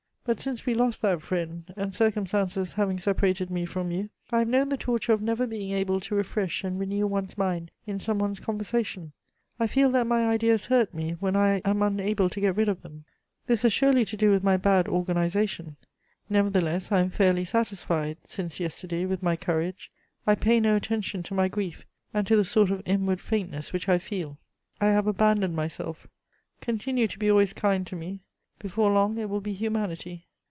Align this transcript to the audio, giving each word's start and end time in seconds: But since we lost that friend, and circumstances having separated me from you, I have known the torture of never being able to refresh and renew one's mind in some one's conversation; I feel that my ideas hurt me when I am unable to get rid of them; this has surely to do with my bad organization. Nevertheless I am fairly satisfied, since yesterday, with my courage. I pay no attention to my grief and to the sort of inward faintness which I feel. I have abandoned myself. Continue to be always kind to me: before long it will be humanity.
But 0.23 0.39
since 0.39 0.67
we 0.67 0.75
lost 0.75 1.01
that 1.01 1.23
friend, 1.23 1.73
and 1.75 1.95
circumstances 1.95 2.73
having 2.75 2.99
separated 2.99 3.49
me 3.49 3.65
from 3.65 3.89
you, 3.89 4.11
I 4.31 4.39
have 4.39 4.47
known 4.47 4.69
the 4.69 4.77
torture 4.77 5.13
of 5.13 5.21
never 5.21 5.47
being 5.47 5.71
able 5.73 5.99
to 5.99 6.13
refresh 6.13 6.63
and 6.63 6.79
renew 6.79 7.07
one's 7.07 7.39
mind 7.39 7.71
in 7.87 7.97
some 7.97 8.19
one's 8.19 8.39
conversation; 8.39 9.13
I 9.59 9.65
feel 9.65 9.89
that 9.91 10.05
my 10.05 10.27
ideas 10.27 10.67
hurt 10.67 10.93
me 10.93 11.13
when 11.19 11.35
I 11.35 11.57
am 11.65 11.81
unable 11.81 12.29
to 12.29 12.39
get 12.39 12.55
rid 12.55 12.69
of 12.69 12.83
them; 12.83 13.03
this 13.47 13.63
has 13.63 13.73
surely 13.73 14.05
to 14.05 14.15
do 14.15 14.29
with 14.29 14.43
my 14.43 14.57
bad 14.57 14.87
organization. 14.87 15.75
Nevertheless 16.29 16.91
I 16.91 16.99
am 17.01 17.09
fairly 17.09 17.43
satisfied, 17.43 18.19
since 18.23 18.59
yesterday, 18.59 19.07
with 19.07 19.23
my 19.23 19.35
courage. 19.35 19.89
I 20.27 20.35
pay 20.35 20.59
no 20.59 20.75
attention 20.75 21.23
to 21.23 21.33
my 21.33 21.47
grief 21.47 21.83
and 22.13 22.27
to 22.27 22.35
the 22.37 22.45
sort 22.45 22.69
of 22.69 22.83
inward 22.85 23.21
faintness 23.21 23.73
which 23.73 23.89
I 23.89 23.97
feel. 23.97 24.37
I 24.79 24.89
have 24.89 25.07
abandoned 25.07 25.55
myself. 25.55 26.05
Continue 26.61 27.07
to 27.07 27.17
be 27.19 27.29
always 27.29 27.53
kind 27.53 27.87
to 27.87 27.95
me: 27.95 28.19
before 28.59 28.91
long 28.91 29.17
it 29.17 29.27
will 29.27 29.41
be 29.41 29.53
humanity. 29.53 30.23